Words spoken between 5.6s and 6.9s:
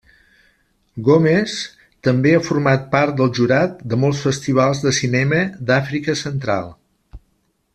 d'Àfrica Central.